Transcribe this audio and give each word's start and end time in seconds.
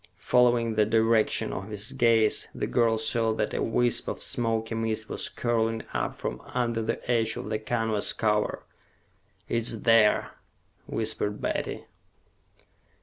Following 0.17 0.73
the 0.73 0.85
direction 0.87 1.53
of 1.53 1.67
his 1.69 1.93
gaze, 1.93 2.47
the 2.55 2.65
girl 2.65 2.97
saw 2.97 3.33
that 3.33 3.53
a 3.53 3.61
whisp 3.61 4.07
of 4.07 4.19
smoky 4.19 4.73
mist 4.73 5.07
was 5.07 5.29
curling 5.29 5.83
up 5.93 6.15
from 6.15 6.41
under 6.55 6.81
the 6.81 7.07
edge 7.07 7.35
of 7.35 7.51
the 7.51 7.59
canvas 7.59 8.11
cover. 8.11 8.63
"It 9.47 9.57
is 9.57 9.81
there," 9.83 10.31
whispered 10.87 11.39
Betty. 11.39 11.85